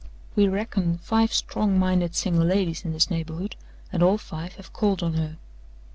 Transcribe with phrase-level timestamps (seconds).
[0.35, 3.55] We reckon five strong minded single ladies in this neighborhood
[3.93, 5.37] and all five have called on her.